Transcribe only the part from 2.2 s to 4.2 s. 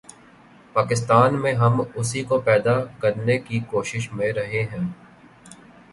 کو پیدا کرنے کی کوشش